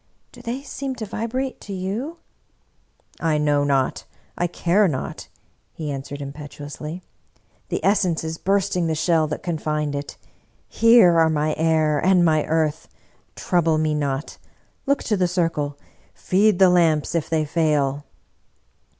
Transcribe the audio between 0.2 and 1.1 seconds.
Do they seem to